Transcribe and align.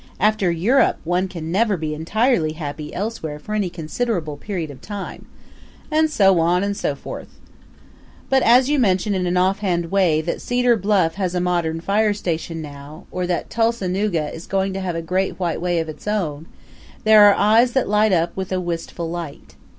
After 0.19 0.49
Europe 0.49 0.97
one 1.03 1.27
can 1.27 1.51
never 1.51 1.77
be 1.77 1.93
entirely 1.93 2.53
happy 2.53 2.91
elsewhere 2.91 3.37
for 3.37 3.53
any 3.53 3.69
considerable 3.69 4.35
period 4.35 4.71
of 4.71 4.81
time. 4.81 5.27
And 5.91 6.09
so 6.09 6.39
on 6.39 6.63
and 6.63 6.75
so 6.75 6.95
forth. 6.95 7.27
But 8.27 8.41
as 8.41 8.67
you 8.67 8.79
mention 8.79 9.13
in 9.13 9.27
an 9.27 9.37
offhand 9.37 9.91
way 9.91 10.19
that 10.21 10.41
Cedar 10.41 10.75
Bluff 10.75 11.13
has 11.21 11.35
a 11.35 11.39
modern 11.39 11.81
fire 11.81 12.15
station 12.15 12.63
now, 12.63 13.05
or 13.11 13.27
that 13.27 13.51
Tulsanooga 13.51 14.33
is 14.33 14.47
going 14.47 14.73
to 14.73 14.79
have 14.81 14.95
a 14.95 15.03
Great 15.03 15.39
White 15.39 15.61
Way 15.61 15.77
of 15.77 15.87
its 15.87 16.07
own, 16.07 16.47
there 17.03 17.23
are 17.25 17.35
eyes 17.35 17.73
that 17.73 17.87
light 17.87 18.11
up 18.11 18.35
with 18.35 18.51
a 18.51 18.59
wistful 18.59 19.07
light. 19.07 19.53